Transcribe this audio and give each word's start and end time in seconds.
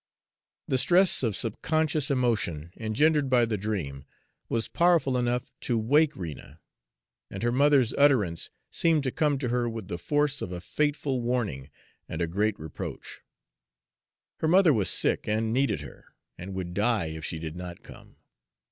The 0.67 0.79
stress 0.79 1.21
of 1.21 1.35
subconscious 1.37 2.09
emotion 2.09 2.73
engendered 2.75 3.29
by 3.29 3.45
the 3.45 3.55
dream 3.55 4.05
was 4.49 4.67
powerful 4.67 5.15
enough 5.15 5.51
to 5.69 5.77
wake 5.77 6.15
Rena, 6.15 6.59
and 7.29 7.43
her 7.43 7.51
mother's 7.51 7.93
utterance 7.93 8.49
seemed 8.71 9.03
to 9.03 9.11
come 9.11 9.37
to 9.37 9.49
her 9.49 9.69
with 9.69 9.89
the 9.89 9.99
force 9.99 10.41
of 10.41 10.51
a 10.51 10.59
fateful 10.59 11.21
warning 11.21 11.69
and 12.09 12.19
a 12.19 12.25
great 12.25 12.57
reproach. 12.59 13.21
Her 14.39 14.47
mother 14.47 14.73
was 14.73 14.89
sick 14.89 15.27
and 15.27 15.53
needed 15.53 15.81
her, 15.81 16.05
and 16.35 16.55
would 16.55 16.73
die 16.73 17.09
if 17.09 17.23
she 17.23 17.37
did 17.37 17.55
not 17.55 17.83
come. 17.83 18.15